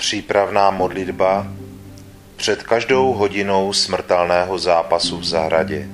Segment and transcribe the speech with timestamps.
[0.00, 1.46] Přípravná modlitba
[2.36, 5.88] před každou hodinou smrtelného zápasu v zahradě.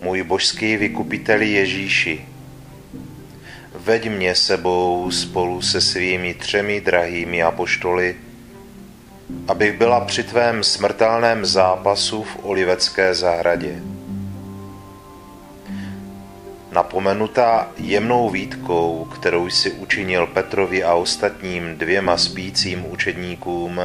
[0.00, 2.26] Můj božský vykupiteli Ježíši,
[3.74, 8.16] veď mě sebou spolu se svými třemi drahými apoštoly,
[9.48, 13.82] abych byla při tvém smrtelném zápasu v Olivecké zahradě
[16.72, 23.80] napomenutá jemnou výtkou, kterou si učinil Petrovi a ostatním dvěma spícím učedníkům,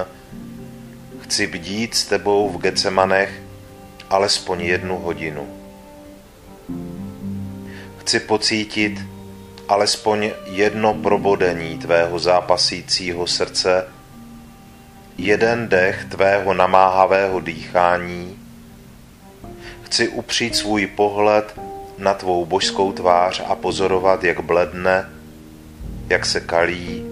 [1.22, 3.42] chci bdít s tebou v Gecemanech
[4.09, 5.48] alespoň jednu hodinu.
[7.98, 9.02] Chci pocítit
[9.68, 13.88] alespoň jedno probodení tvého zápasícího srdce,
[15.18, 18.40] jeden dech tvého namáhavého dýchání,
[19.84, 21.59] chci upřít svůj pohled
[21.97, 25.09] na tvou božskou tvář a pozorovat, jak bledne,
[26.09, 27.06] jak se kalí,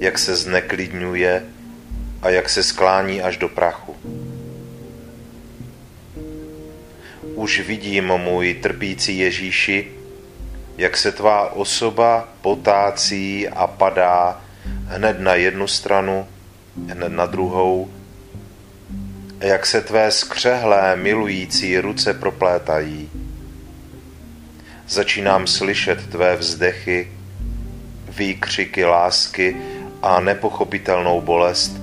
[0.00, 1.42] jak se zneklidňuje
[2.22, 3.96] a jak se sklání až do prachu.
[7.34, 9.88] Už vidím, můj trpící Ježíši,
[10.78, 14.40] jak se tvá osoba potácí a padá
[14.86, 16.26] hned na jednu stranu,
[16.88, 17.88] hned na druhou,
[19.40, 23.10] a jak se tvé skřehlé milující ruce proplétají
[24.88, 27.08] začínám slyšet tvé vzdechy,
[28.08, 29.56] výkřiky lásky
[30.02, 31.76] a nepochopitelnou bolest,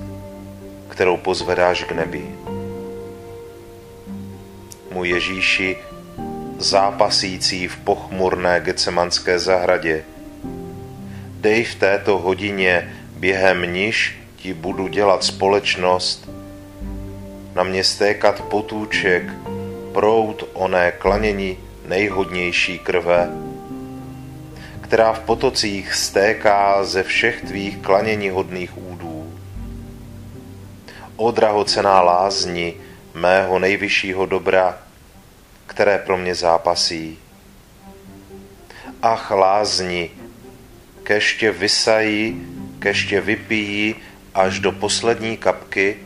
[0.88, 2.22] kterou pozvedáš k nebi.
[4.92, 5.76] Můj Ježíši,
[6.58, 10.04] zápasící v pochmurné gecemanské zahradě,
[11.40, 16.30] dej v této hodině, během níž ti budu dělat společnost,
[17.54, 19.22] na mě stékat potůček,
[19.92, 21.58] prout oné klanění
[21.90, 23.30] nejhodnější krve,
[24.80, 29.34] která v potocích stéká ze všech tvých klanění hodných údů.
[31.16, 32.74] O drahocená lázni
[33.14, 34.78] mého nejvyššího dobra,
[35.66, 37.18] které pro mě zápasí.
[39.02, 40.10] Ach lázni,
[41.02, 42.46] keště vysají,
[42.78, 43.94] keště vypijí
[44.34, 45.96] až do poslední kapky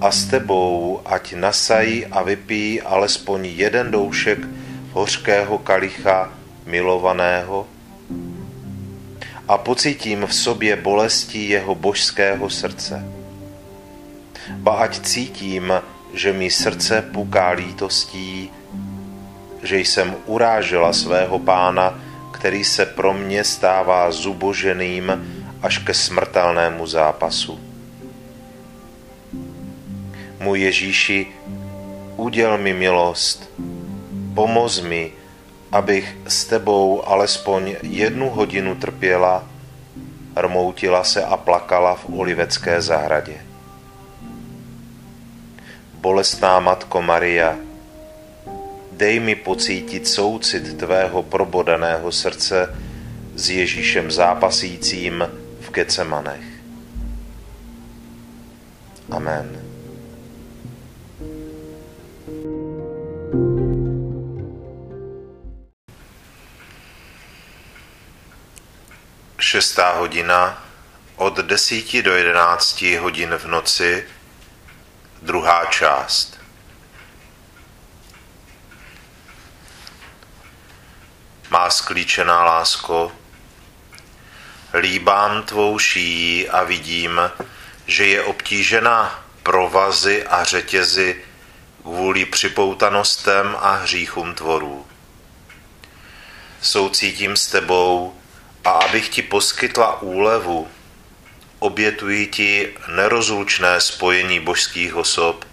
[0.00, 4.38] a s tebou ať nasají a vypijí alespoň jeden doušek
[4.96, 6.32] hořkého kalicha
[6.66, 7.66] milovaného
[9.48, 13.04] a pocítím v sobě bolesti jeho božského srdce.
[14.56, 15.72] Ba ať cítím,
[16.14, 18.50] že mi srdce puká lítostí,
[19.62, 22.00] že jsem urážela svého pána,
[22.32, 25.12] který se pro mě stává zuboženým
[25.62, 27.60] až ke smrtelnému zápasu.
[30.40, 31.26] Můj Ježíši,
[32.16, 33.52] uděl mi milost,
[34.36, 35.12] pomoz mi,
[35.72, 39.48] abych s tebou alespoň jednu hodinu trpěla,
[40.36, 43.40] rmoutila se a plakala v Olivecké zahradě.
[45.94, 47.56] Bolestná Matko Maria,
[48.92, 52.76] dej mi pocítit soucit tvého probodaného srdce
[53.34, 55.24] s Ježíšem zápasícím
[55.60, 56.44] v Gecemanech.
[59.10, 59.65] Amen.
[69.46, 70.62] Šestá hodina
[71.16, 74.08] od desíti do jedenácti hodin v noci,
[75.22, 76.40] druhá část.
[81.50, 83.12] Má sklíčená lásko,
[84.74, 87.20] líbám tvou šíjí a vidím,
[87.86, 91.24] že je obtížena provazy a řetězy
[91.82, 94.86] kvůli připoutanostem a hříchům tvorů.
[96.60, 98.16] Soucítím s tebou
[98.66, 100.68] a abych ti poskytla úlevu,
[101.58, 105.44] obětuji ti nerozlučné spojení božských osob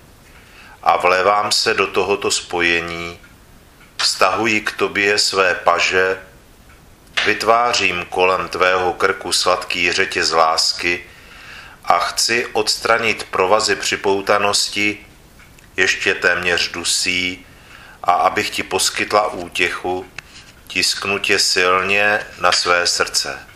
[0.84, 3.20] a vlévám se do tohoto spojení,
[3.98, 6.20] vztahuji k tobě své paže,
[7.26, 11.06] vytvářím kolem tvého krku sladký řetěz lásky
[11.86, 15.06] a chci odstranit provazy připoutanosti,
[15.78, 17.46] ještě téměř dusí,
[18.04, 20.06] a abych ti poskytla útěchu,
[20.74, 23.48] tisknu tě silně na své srdce.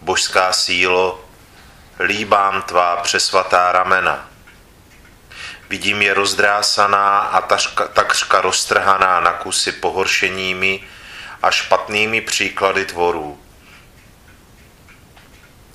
[0.00, 1.24] Božská sílo,
[1.98, 4.30] líbám tvá přesvatá ramena.
[5.68, 7.40] Vidím je rozdrásaná a
[7.92, 10.80] takřka roztrhaná na kusy pohoršeními
[11.42, 13.40] a špatnými příklady tvorů.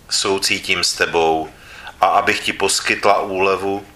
[0.09, 1.49] Soucítím s tebou
[2.01, 3.87] a abych ti poskytla úlevu,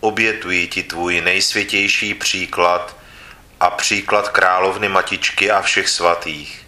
[0.00, 3.03] obětuji ti tvůj nejsvětější příklad
[3.64, 6.66] a příklad královny Matičky a všech svatých.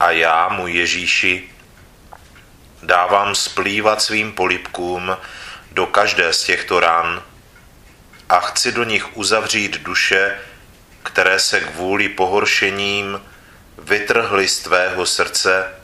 [0.00, 1.50] A já, můj Ježíši,
[2.82, 5.16] dávám splývat svým polipkům
[5.72, 7.22] do každé z těchto ran
[8.28, 10.38] a chci do nich uzavřít duše,
[11.02, 13.22] které se kvůli pohoršením
[13.78, 15.74] vytrhly z tvého srdce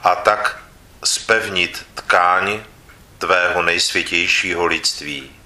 [0.00, 0.62] a tak
[1.04, 2.60] spevnit tkáň
[3.18, 5.37] tvého nejsvětějšího lidství.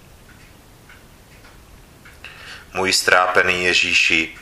[2.74, 4.34] Můj strápený Ježíši,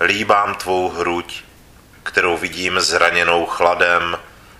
[0.00, 1.42] líbám tvou hruď,
[2.02, 4.18] kterou vidím zraněnou chladem,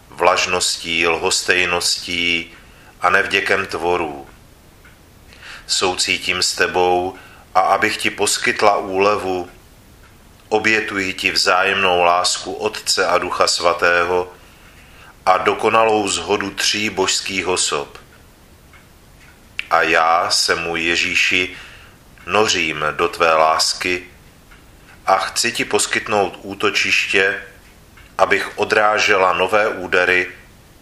[0.09, 2.51] vlažností, lhostejností
[3.01, 4.27] a nevděkem tvorů.
[5.67, 7.15] Soucítím s tebou
[7.55, 9.49] a abych ti poskytla úlevu,
[10.49, 14.33] obětuji ti vzájemnou lásku Otce a Ducha Svatého
[15.27, 17.99] a dokonalou zhodu tří božských osob.
[19.71, 21.57] A já se můj Ježíši
[22.27, 24.07] nořím do tvé lásky
[25.07, 27.43] a chci ti poskytnout útočiště,
[28.19, 30.31] abych odrážela nové údery,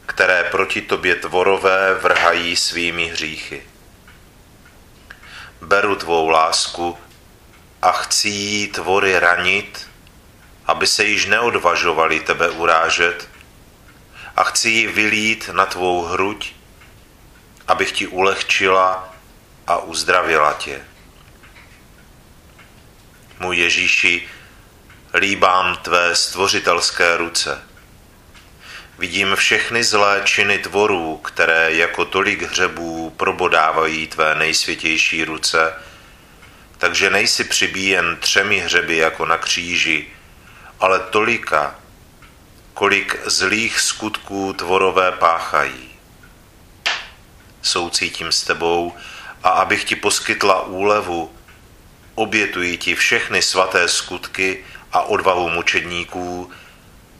[0.06, 3.62] které proti tobě tvorové vrhají svými hříchy.
[5.60, 6.98] Beru tvou lásku
[7.82, 9.88] a chci jí tvory ranit,
[10.66, 13.28] aby se již neodvažovali tebe urážet
[14.36, 16.52] a chci ji vylít na tvou hruď,
[17.68, 19.14] abych ti ulehčila
[19.66, 20.89] a uzdravila tě
[23.40, 24.28] můj Ježíši,
[25.14, 27.62] líbám tvé stvořitelské ruce.
[28.98, 35.74] Vidím všechny zlé činy tvorů, které jako tolik hřebů probodávají tvé nejsvětější ruce,
[36.78, 40.06] takže nejsi přibíjen třemi hřeby jako na kříži,
[40.80, 41.74] ale tolika,
[42.74, 45.90] kolik zlých skutků tvorové páchají.
[47.62, 48.94] Soucítím s tebou
[49.42, 51.32] a abych ti poskytla úlevu,
[52.20, 56.50] obětuji ti všechny svaté skutky a odvahu mučedníků,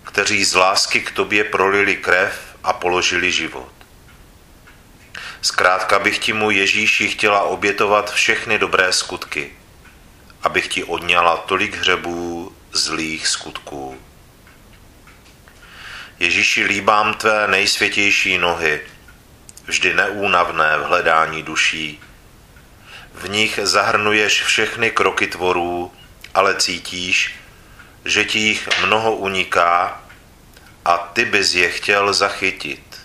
[0.04, 3.72] kteří z lásky k tobě prolili krev a položili život.
[5.42, 9.52] Zkrátka bych ti mu Ježíši chtěla obětovat všechny dobré skutky,
[10.42, 13.98] abych ti odňala tolik hřebů zlých skutků.
[16.18, 18.80] Ježíši, líbám tvé nejsvětější nohy,
[19.64, 22.00] vždy neúnavné v hledání duší,
[23.20, 25.92] v nich zahrnuješ všechny kroky tvorů,
[26.34, 27.34] ale cítíš,
[28.04, 30.02] že ti jich mnoho uniká
[30.84, 33.00] a ty bys je chtěl zachytit.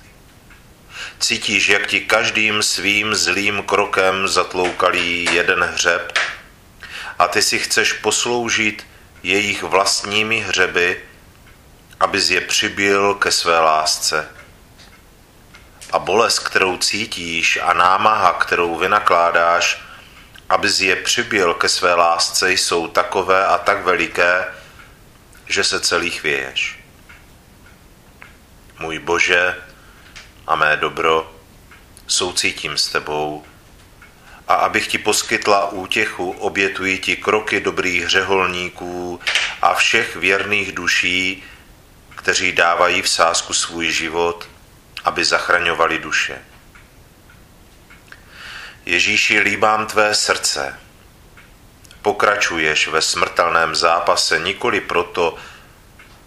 [1.19, 6.19] Cítíš, jak ti každým svým zlým krokem zatloukalí jeden hřeb
[7.19, 8.87] a ty si chceš posloužit
[9.23, 11.01] jejich vlastními hřeby,
[11.99, 14.29] abys je přibil ke své lásce.
[15.91, 19.84] A bolest, kterou cítíš a námaha, kterou vynakládáš,
[20.49, 24.45] abys je přibil ke své lásce, jsou takové a tak veliké,
[25.47, 26.79] že se celý chvěješ.
[28.79, 29.55] Můj Bože
[30.47, 31.35] a mé dobro,
[32.07, 33.45] soucítím s tebou
[34.47, 39.19] a abych ti poskytla útěchu, obětuji ti kroky dobrých řeholníků
[39.61, 41.43] a všech věrných duší,
[42.15, 44.49] kteří dávají v sázku svůj život,
[45.03, 46.41] aby zachraňovali duše.
[48.85, 50.79] Ježíši, líbám tvé srdce.
[52.01, 55.37] Pokračuješ ve smrtelném zápase nikoli proto,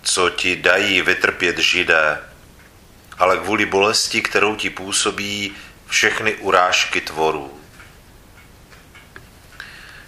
[0.02, 2.20] co ti dají vytrpět židé,
[3.18, 7.60] ale kvůli bolesti, kterou ti působí všechny urážky tvorů.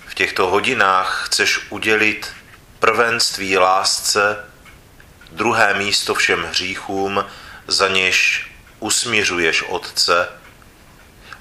[0.06, 2.32] V těchto hodinách chceš udělit
[2.78, 4.44] prvenství lásce,
[5.32, 7.24] druhé místo všem hříchům,
[7.66, 10.39] za něž usměřuješ Otce,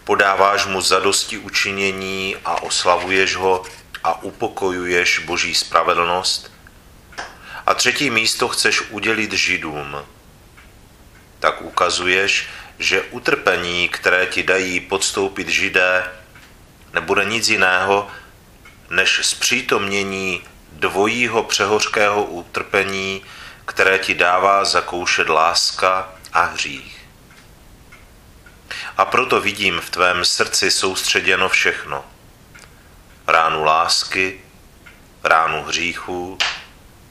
[0.10, 3.63] podáváš mu zadosti učinění a oslavuješ ho
[4.04, 6.51] a upokojuješ Boží spravedlnost.
[7.66, 10.06] A třetí místo chceš udělit Židům.
[11.39, 12.48] Tak ukazuješ,
[12.80, 16.12] že utrpení, které ti dají podstoupit Židé,
[16.94, 18.08] nebude nic jiného,
[18.89, 23.22] než zpřítomnění dvojího přehořkého utrpení,
[23.66, 26.99] které ti dává zakoušet láska a hřích.
[29.00, 32.06] A proto vidím v tvém srdci soustředěno všechno.
[33.27, 34.41] Ránu lásky,
[35.24, 36.38] ránu hříchu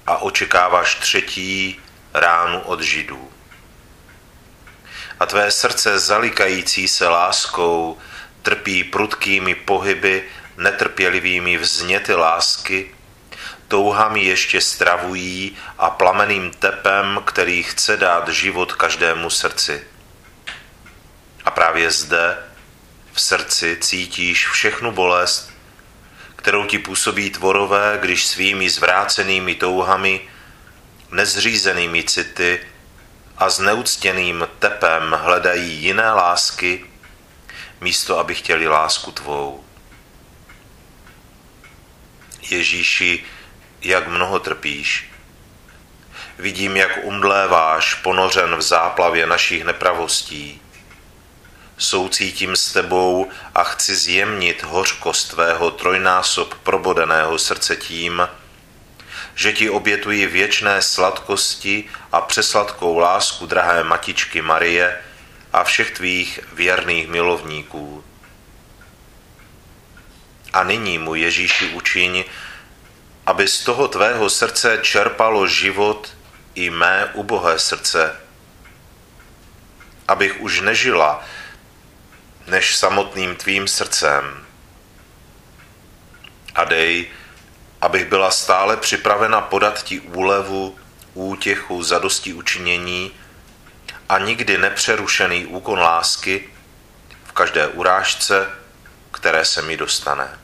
[0.07, 1.81] a očekáváš třetí
[2.15, 3.31] ránu od židů.
[5.21, 7.99] A tvé srdce zalikající se láskou
[8.43, 10.25] trpí prudkými pohyby,
[10.57, 12.95] netrpělivými vzněty lásky,
[13.69, 19.88] touhami ještě stravují a plameným tepem, který chce dát život každému srdci.
[21.49, 22.39] A právě zde
[23.13, 25.53] v srdci cítíš všechnu bolest,
[26.37, 30.29] kterou ti působí tvorové, když svými zvrácenými touhami,
[31.11, 32.61] nezřízenými city
[33.39, 36.85] a zneuctěným tepem hledají jiné lásky,
[37.81, 39.65] místo aby chtěli lásku tvou.
[42.51, 43.25] Ježíši,
[43.83, 45.11] jak mnoho trpíš.
[46.39, 50.63] Vidím, jak umdléváš, ponořen v záplavě našich nepravostí
[51.79, 58.29] soucítím s tebou a chci zjemnit hořkost tvého trojnásob probodeného srdce tím,
[59.35, 65.01] že ti obětuji věčné sladkosti a přesladkou lásku drahé matičky Marie
[65.53, 68.05] a všech tvých věrných milovníků.
[70.53, 72.25] A nyní, mu Ježíši, učiň,
[73.27, 76.17] aby z toho tvého srdce čerpalo život
[76.55, 78.17] i mé ubohé srdce,
[80.09, 81.25] abych už nežila
[82.49, 84.47] než samotným tvým srdcem.
[86.55, 87.11] A dej,
[87.81, 90.79] abych byla stále připravena podat ti úlevu,
[91.15, 93.13] útěchu, zadosti učinění
[94.09, 96.51] a nikdy nepřerušený úkon lásky
[97.25, 98.51] v každé urážce,
[99.11, 100.39] které se mi dostane.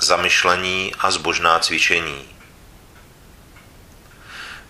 [0.00, 2.33] Zamyšlení a zbožná cvičení.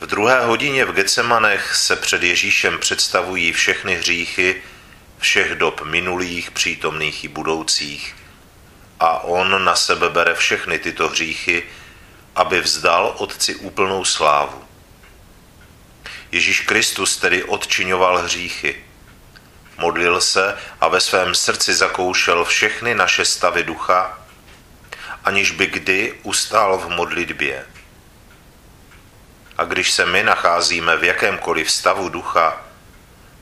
[0.05, 4.63] V druhé hodině v Getsemanech se před Ježíšem představují všechny hříchy
[5.19, 8.17] všech dob minulých, přítomných i budoucích.
[9.01, 11.63] A on na sebe bere všechny tyto hříchy,
[12.37, 14.65] aby vzdal Otci úplnou slávu.
[16.33, 18.85] Ježíš Kristus tedy odčiňoval hříchy.
[19.79, 24.19] Modlil se a ve svém srdci zakoušel všechny naše stavy ducha,
[25.25, 27.74] aniž by kdy ustál v modlitbě.
[29.59, 32.63] A když se my nacházíme v jakémkoliv stavu ducha,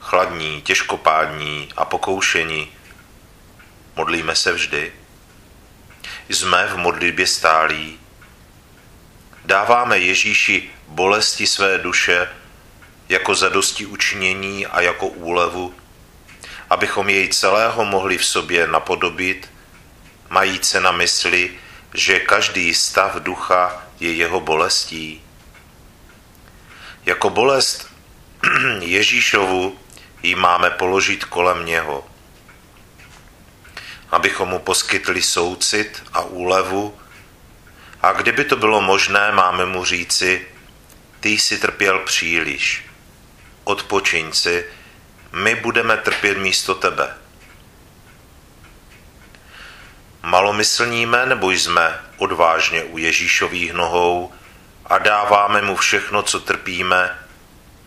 [0.00, 2.73] chladní, těžkopádní a pokoušení,
[3.97, 4.92] modlíme se vždy.
[6.28, 7.99] Jsme v modlitbě stálí.
[9.45, 12.28] Dáváme Ježíši bolesti své duše
[13.09, 15.75] jako zadosti učinění a jako úlevu,
[16.71, 19.50] abychom jej celého mohli v sobě napodobit,
[20.28, 21.50] majíce na mysli,
[21.95, 25.23] že každý stav ducha je jeho bolestí.
[27.06, 27.88] Jako bolest
[28.80, 29.78] Ježíšovu
[30.23, 32.04] ji máme položit kolem něho.
[34.11, 36.99] abychom mu poskytli soucit a úlevu,
[38.02, 40.47] a kdyby to bylo možné, máme mu říci,
[41.21, 42.85] ty jsi trpěl příliš,
[43.64, 44.66] odpočiň si,
[45.32, 47.16] my budeme trpět místo tebe.
[50.23, 54.32] Malomyslníme nebo jsme odvážně u Ježíšových nohou
[54.92, 57.18] a dáváme mu všechno, co trpíme,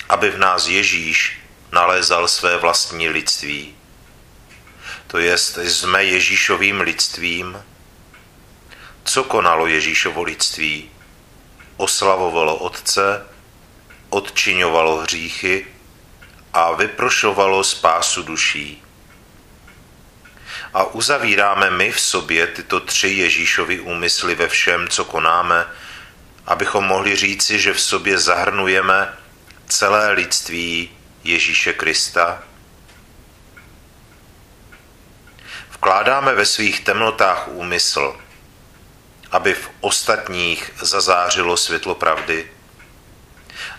[0.10, 1.40] aby v nás Ježíš
[1.72, 3.76] nalézal své vlastní lidství.
[5.08, 7.64] To jest, jsme Ježíšovým lidstvím.
[9.04, 10.92] Co konalo Ježíšovo lidství?
[11.78, 13.26] Oslavovalo Otce,
[14.10, 15.68] odčiňovalo hříchy
[16.54, 18.84] a vyprošovalo spásu duší.
[20.74, 25.66] A uzavíráme my v sobě tyto tři Ježíšovy úmysly ve všem, co konáme,
[26.48, 29.14] abychom mohli říci, že v sobě zahrnujeme
[29.68, 30.90] celé lidství
[31.24, 32.44] Ježíše Krista?
[35.72, 38.20] Vkládáme ve svých temnotách úmysl,
[39.32, 42.52] aby v ostatních zazářilo světlo pravdy.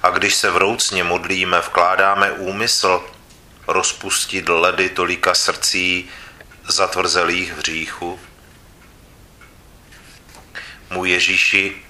[0.03, 3.05] A když se vroucně modlíme, vkládáme úmysl
[3.67, 6.09] rozpustit ledy tolika srdcí
[6.69, 8.21] zatvrzelých v říchu.
[10.91, 11.86] Můj Ježíši,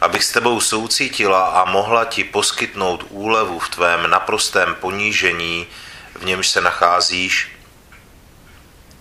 [0.00, 5.66] abych s tebou soucítila a mohla ti poskytnout úlevu v tvém naprostém ponížení,
[6.14, 7.48] v němž se nacházíš,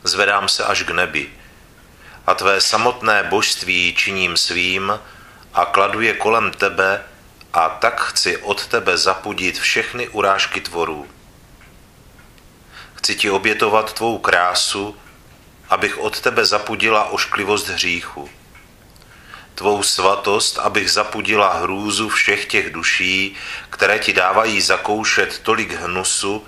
[0.04, 1.30] zvedám se až k nebi
[2.28, 5.00] a tvé samotné božství činím svým
[5.54, 7.04] a kladu je kolem tebe
[7.54, 11.08] a tak chci od tebe zapudit všechny urážky tvorů.
[12.96, 14.98] Chci ti obětovat tvou krásu,
[15.70, 18.30] abych od tebe zapudila ošklivost hříchu
[19.60, 23.36] tvou svatost, abych zapudila hrůzu všech těch duší,
[23.70, 26.46] které ti dávají zakoušet tolik hnusu,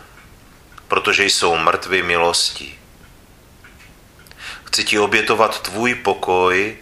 [0.88, 2.80] protože jsou mrtvy milosti.
[4.64, 6.78] Chci ti obětovat tvůj pokoj,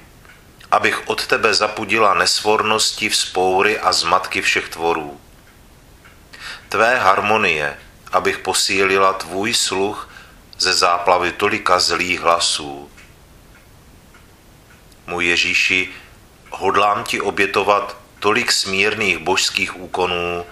[0.71, 5.21] abych od tebe zapudila nesvornosti, vzpoury a zmatky všech tvorů.
[6.69, 7.77] Tvé harmonie,
[8.11, 10.09] abych posílila tvůj sluch
[10.57, 12.91] ze záplavy tolika zlých hlasů.
[15.07, 15.89] Můj Ježíši,
[16.49, 20.45] hodlám ti obětovat tolik smírných božských úkonů,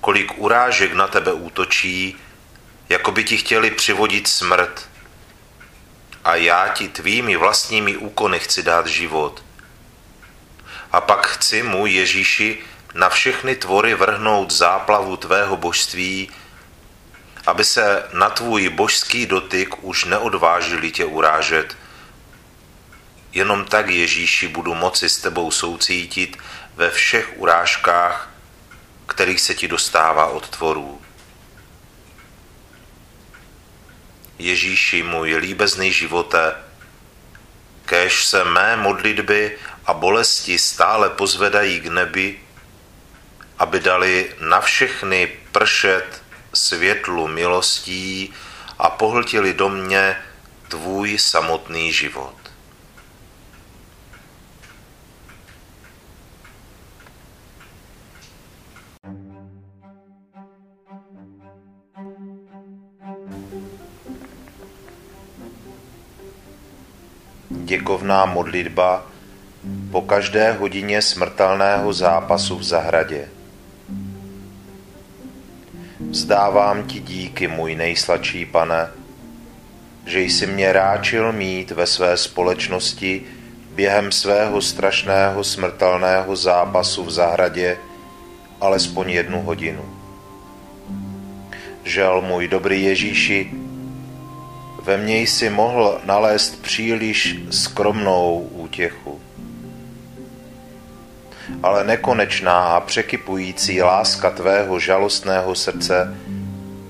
[0.00, 2.16] kolik urážek na tebe útočí,
[2.88, 4.88] jako by ti chtěli přivodit smrt.
[6.24, 9.44] A já ti tvými vlastními úkony chci dát život.
[10.92, 12.58] A pak chci, můj Ježíši,
[12.94, 16.30] na všechny tvory vrhnout záplavu tvého božství,
[17.46, 21.76] aby se na tvůj božský dotyk už neodvážili tě urážet,
[23.32, 26.38] Jenom tak, Ježíši, budu moci s tebou soucítit
[26.74, 28.30] ve všech urážkách,
[29.06, 31.00] kterých se ti dostává od tvorů.
[34.38, 36.54] Ježíši, můj líbezný živote,
[37.84, 42.40] kéž se mé modlitby a bolesti stále pozvedají k nebi,
[43.58, 46.22] aby dali na všechny pršet
[46.54, 48.34] světlu milostí
[48.78, 50.16] a pohltili do mě
[50.68, 52.41] tvůj samotný život.
[67.72, 69.06] Děkovná modlitba
[69.90, 73.28] po každé hodině smrtelného zápasu v zahradě.
[76.10, 78.88] Vzdávám ti díky, můj nejsladší pane,
[80.06, 83.22] že jsi mě ráčil mít ve své společnosti
[83.74, 87.78] během svého strašného smrtelného zápasu v zahradě
[88.60, 89.84] alespoň jednu hodinu.
[91.84, 93.61] Žel, můj dobrý Ježíši,
[94.84, 99.20] ve mně jsi mohl nalézt příliš skromnou útěchu.
[101.62, 106.16] Ale nekonečná a překypující láska tvého žalostného srdce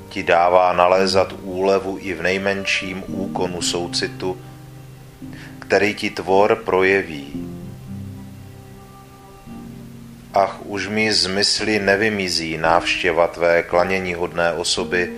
[0.09, 4.39] ti dává nalézat úlevu i v nejmenším úkonu soucitu,
[5.59, 7.49] který ti tvor projeví.
[10.35, 15.13] Ach, už mi z mysli nevymizí návštěva tvé klanění hodné osoby,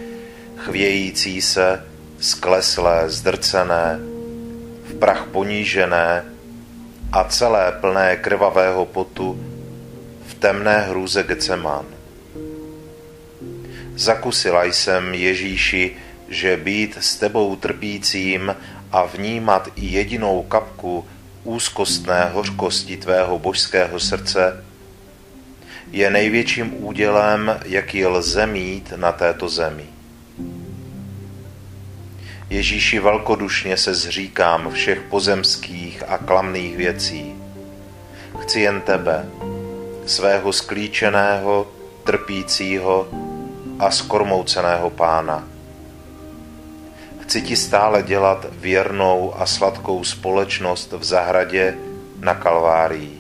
[0.57, 3.99] chvějící se, skleslé, zdrcené,
[4.85, 6.25] v prach ponížené
[7.13, 9.41] a celé plné krvavého potu
[10.27, 11.87] v temné hrůze Gecemán.
[13.95, 15.97] Zakusila jsem Ježíši,
[16.29, 18.57] že být s tebou trpícím
[18.93, 21.07] a vnímat i jedinou kapku
[21.45, 24.65] úzkostné hořkosti tvého božského srdce
[25.93, 29.94] je největším údělem, jaký lze mít na této zemi.
[32.51, 37.35] Ježíši velkodušně se zříkám všech pozemských a klamných věcí.
[38.39, 39.27] Chci jen tebe,
[40.07, 41.67] svého sklíčeného,
[42.05, 43.09] trpícího
[43.79, 45.49] a skormouceného pána.
[47.23, 51.75] Chci ti stále dělat věrnou a sladkou společnost v zahradě
[52.21, 53.19] na Kalvárii.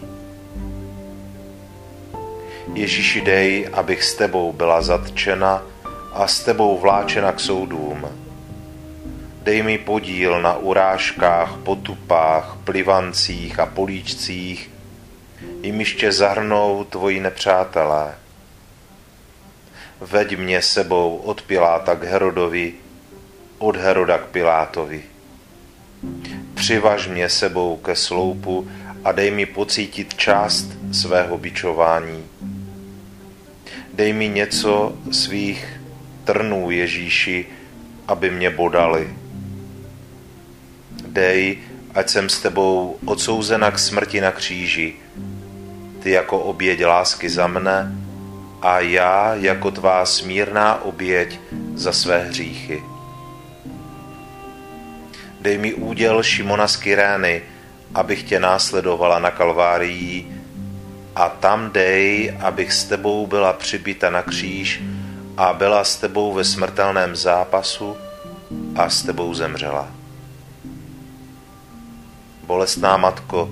[2.75, 5.63] Ježíši dej, abych s tebou byla zatčena
[6.13, 8.24] a s tebou vláčena k soudům.
[9.45, 14.71] Dej mi podíl na urážkách, potupách, plivancích a políčcích,
[15.63, 18.15] jimiž tě zahrnou tvoji nepřátelé.
[20.01, 22.73] Veď mě sebou od Piláta k Herodovi,
[23.59, 25.03] od Heroda k Pilátovi.
[26.55, 28.69] Přivaž mě sebou ke sloupu
[29.05, 32.25] a dej mi pocítit část svého bičování.
[33.95, 35.81] Dej mi něco svých
[36.25, 37.47] trnů Ježíši,
[38.09, 39.24] aby mě bodali.
[41.15, 41.59] Dej,
[41.95, 44.95] ať jsem s tebou odsouzena k smrti na kříži,
[46.03, 47.93] ty jako oběť lásky za mne
[48.63, 51.41] a já jako tvá smírná oběť
[51.75, 52.83] za své hříchy.
[55.41, 57.43] Dej mi úděl Šimona z Kyrény,
[57.95, 60.27] abych tě následovala na Kalvárii
[61.15, 64.83] a tam dej, abych s tebou byla přibita na kříž
[65.37, 67.97] a byla s tebou ve smrtelném zápasu
[68.77, 70.04] a s tebou zemřela.
[72.47, 73.51] Bolestná matko,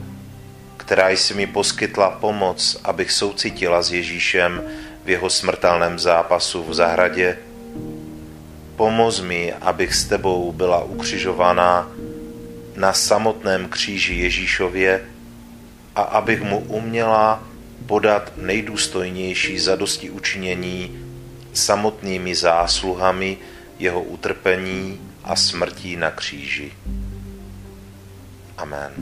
[0.77, 4.63] která jsi mi poskytla pomoc, abych soucitila s Ježíšem
[5.05, 7.39] v jeho smrtelném zápasu v zahradě,
[8.77, 11.89] pomoz mi, abych s tebou byla ukřižovaná
[12.77, 15.05] na samotném kříži Ježíšově
[15.97, 17.43] a abych mu uměla
[17.87, 20.99] podat nejdůstojnější zadosti učinění
[21.53, 23.39] samotnými zásluhami
[23.79, 26.73] jeho utrpení a smrtí na kříži.
[28.63, 28.93] Amen.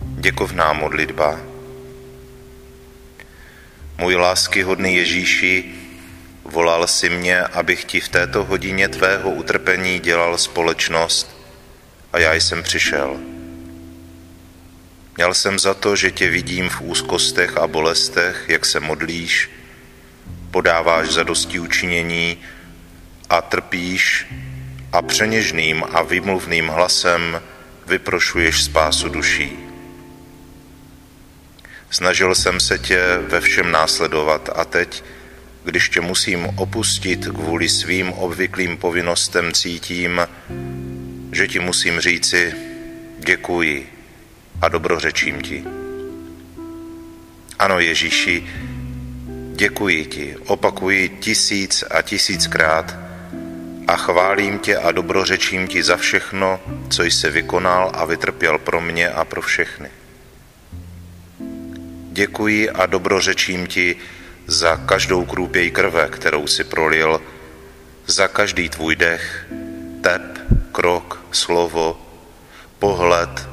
[0.00, 1.40] Děkovná modlitba.
[3.98, 5.64] Můj láskyhodný Ježíši,
[6.44, 11.36] volal si mě, abych ti v této hodině tvého utrpení dělal společnost
[12.12, 13.20] a já jsem přišel.
[15.16, 19.50] Měl jsem za to, že tě vidím v úzkostech a bolestech, jak se modlíš,
[20.52, 22.36] podáváš za dosti učinění
[23.30, 24.26] a trpíš
[24.92, 27.42] a přeněžným a vymluvným hlasem
[27.86, 29.52] vyprošuješ spásu duší.
[31.90, 35.04] Snažil jsem se tě ve všem následovat a teď,
[35.64, 40.20] když tě musím opustit kvůli svým obvyklým povinnostem, cítím,
[41.32, 42.54] že ti musím říci
[43.18, 43.92] děkuji
[44.62, 45.64] a dobrořečím ti.
[47.58, 48.46] Ano, Ježíši,
[49.62, 52.96] děkuji ti, opakuji tisíc a tisíckrát
[53.88, 59.10] a chválím tě a dobrořečím ti za všechno, co jsi vykonal a vytrpěl pro mě
[59.10, 59.90] a pro všechny.
[62.10, 63.96] Děkuji a dobrořečím ti
[64.46, 67.22] za každou krůpěj krve, kterou si prolil,
[68.06, 69.46] za každý tvůj dech,
[70.00, 70.38] tep,
[70.72, 72.02] krok, slovo,
[72.78, 73.48] pohled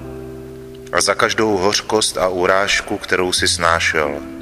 [0.91, 4.38] a za každou hořkost a urážku, kterou si snášel.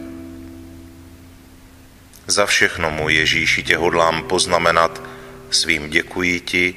[2.27, 5.01] Za všechno, mu Ježíši, tě hodlám poznamenat
[5.49, 6.75] svým děkuji ti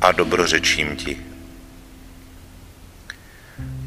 [0.00, 1.18] a dobrořečím ti.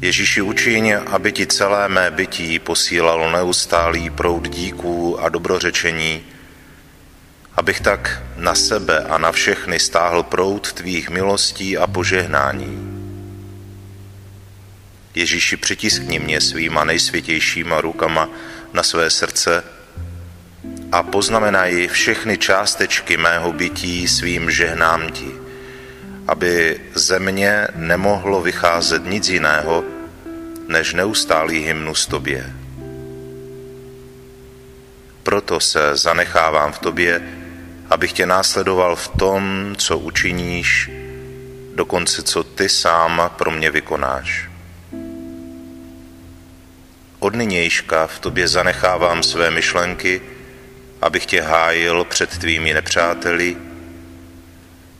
[0.00, 6.22] Ježíši učiň, aby ti celé mé bytí posílalo neustálý proud díků a dobrořečení,
[7.54, 12.98] abych tak na sebe a na všechny stáhl proud tvých milostí a požehnání.
[15.14, 18.28] Ježíši, přitiskni mě svýma nejsvětějšíma rukama
[18.72, 19.64] na své srdce
[20.92, 25.32] a poznamenaj všechny částečky mého bytí svým žehnám ti,
[26.28, 29.84] aby ze mě nemohlo vycházet nic jiného,
[30.68, 32.52] než neustálý hymnus tobě.
[35.22, 37.22] Proto se zanechávám v tobě,
[37.90, 40.90] abych tě následoval v tom, co učiníš,
[41.74, 44.48] dokonce co ty sám pro mě vykonáš.
[47.18, 50.31] Od nynějška v tobě zanechávám své myšlenky,
[51.02, 53.56] abych tě hájil před tvými nepřáteli,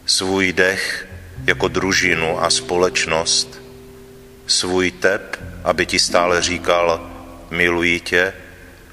[0.07, 1.09] svůj dech
[1.45, 3.62] jako družinu a společnost,
[4.47, 7.11] svůj tep, aby ti stále říkal,
[7.51, 8.33] miluji tě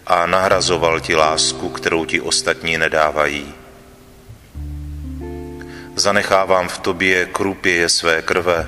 [0.07, 3.53] a nahrazoval ti lásku, kterou ti ostatní nedávají.
[5.95, 8.67] Zanechávám v tobě krupěje své krve,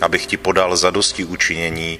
[0.00, 1.98] abych ti podal zadosti učinění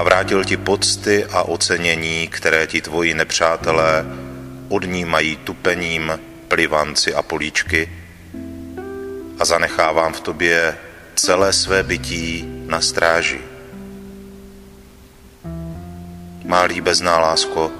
[0.00, 4.04] a vrátil ti pocty a ocenění, které ti tvoji nepřátelé
[4.68, 7.92] odnímají tupením, plivanci a políčky
[9.38, 10.76] a zanechávám v tobě
[11.14, 13.40] celé své bytí na stráži.
[16.44, 17.72] Má líbezná lásko,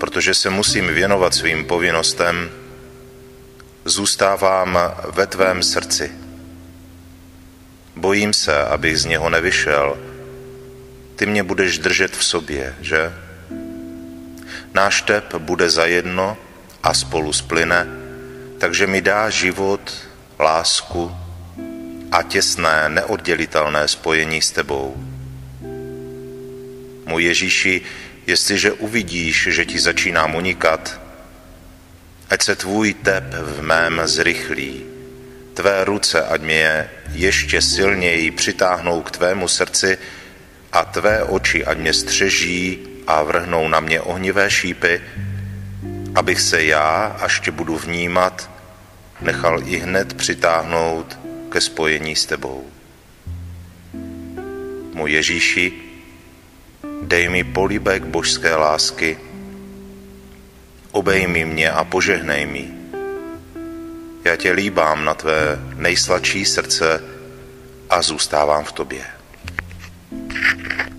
[0.00, 2.50] protože se musím věnovat svým povinnostem,
[3.84, 4.78] zůstávám
[5.12, 6.12] ve tvém srdci.
[7.96, 10.07] Bojím se, abych z něho nevyšel.
[11.18, 13.12] Ty mě budeš držet v sobě, že?
[14.74, 16.36] Náš tep bude zajedno
[16.82, 17.86] a spolu splyne,
[18.58, 19.82] takže mi dá život,
[20.38, 21.16] lásku
[22.12, 24.94] a těsné, neoddělitelné spojení s tebou.
[27.06, 27.80] Můj Ježíši,
[28.26, 31.00] jestliže uvidíš, že ti začínám unikat,
[32.30, 34.84] ať se tvůj tep v mém zrychlí,
[35.54, 39.98] tvé ruce, ať mě ještě silněji přitáhnou k tvému srdci
[40.72, 45.00] a tvé oči, ať mě střeží a vrhnou na mě ohnivé šípy,
[46.14, 48.50] abych se já, až tě budu vnímat,
[49.20, 52.66] nechal i hned přitáhnout ke spojení s tebou.
[54.94, 55.72] Můj Ježíši,
[57.02, 59.18] dej mi políbek božské lásky,
[60.92, 62.68] obejmi mě a požehnej mi.
[64.24, 67.02] Já tě líbám na tvé nejsladší srdce
[67.90, 69.17] a zůstávám v tobě.
[70.30, 70.97] Thank you.